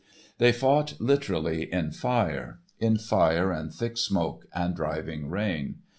They 0.39 0.51
fought 0.51 0.99
literally 0.99 1.71
in 1.71 1.91
fire—in 1.91 2.97
fire 2.97 3.51
and 3.51 3.71
thick 3.71 3.97
smoke 3.99 4.47
and 4.51 4.75
driving 4.75 5.29
rain. 5.29 5.75